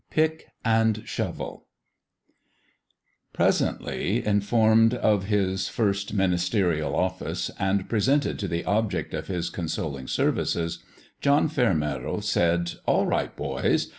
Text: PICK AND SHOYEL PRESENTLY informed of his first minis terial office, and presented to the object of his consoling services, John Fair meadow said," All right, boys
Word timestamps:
PICK 0.09 0.47
AND 0.65 1.03
SHOYEL 1.05 1.67
PRESENTLY 3.33 4.25
informed 4.25 4.95
of 4.95 5.25
his 5.25 5.67
first 5.69 6.17
minis 6.17 6.49
terial 6.49 6.95
office, 6.95 7.51
and 7.59 7.87
presented 7.87 8.39
to 8.39 8.47
the 8.47 8.65
object 8.65 9.13
of 9.13 9.27
his 9.27 9.51
consoling 9.51 10.07
services, 10.07 10.79
John 11.21 11.47
Fair 11.47 11.75
meadow 11.75 12.19
said," 12.19 12.71
All 12.87 13.05
right, 13.05 13.35
boys 13.35 13.89